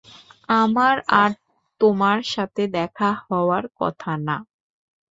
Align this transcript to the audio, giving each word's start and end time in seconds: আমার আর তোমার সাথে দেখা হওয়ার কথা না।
আমার 0.55 0.95
আর 1.21 1.31
তোমার 1.81 2.19
সাথে 2.33 2.63
দেখা 2.77 3.09
হওয়ার 3.25 3.63
কথা 3.79 4.11
না। 4.27 4.37